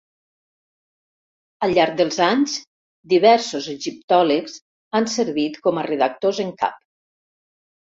Al 1.67 1.73
llarg 1.77 1.99
dels 1.99 2.17
anys, 2.29 2.55
diversos 3.13 3.69
egiptòlegs 3.75 4.57
han 5.01 5.09
servit 5.19 5.63
com 5.69 5.81
a 5.81 5.87
redactors 5.93 6.43
en 6.49 6.53
cap. 6.65 6.83